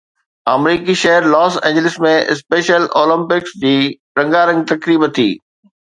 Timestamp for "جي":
3.65-3.77